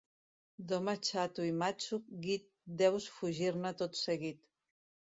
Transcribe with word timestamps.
D'home 0.71 0.95
xato 1.09 1.45
i 1.49 1.53
matxo 1.59 2.01
guit 2.25 2.51
deus 2.83 3.13
fugir-ne 3.21 3.79
tot 3.85 4.03
seguit. 4.05 4.47